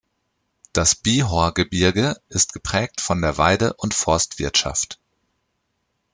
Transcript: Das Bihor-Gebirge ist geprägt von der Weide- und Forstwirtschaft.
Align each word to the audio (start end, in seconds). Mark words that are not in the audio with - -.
Das 0.73 0.95
Bihor-Gebirge 0.95 2.15
ist 2.27 2.53
geprägt 2.53 3.01
von 3.01 3.21
der 3.21 3.37
Weide- 3.37 3.73
und 3.73 3.93
Forstwirtschaft. 3.93 4.99